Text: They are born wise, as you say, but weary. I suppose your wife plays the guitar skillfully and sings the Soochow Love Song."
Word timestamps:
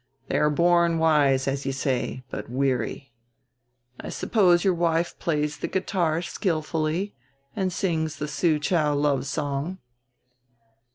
They 0.29 0.37
are 0.39 0.49
born 0.49 0.97
wise, 0.97 1.47
as 1.47 1.63
you 1.63 1.71
say, 1.71 2.23
but 2.31 2.49
weary. 2.49 3.11
I 3.99 4.09
suppose 4.09 4.63
your 4.63 4.73
wife 4.73 5.19
plays 5.19 5.57
the 5.57 5.67
guitar 5.67 6.23
skillfully 6.23 7.13
and 7.55 7.71
sings 7.71 8.15
the 8.15 8.25
Soochow 8.27 8.95
Love 8.95 9.27
Song." 9.27 9.77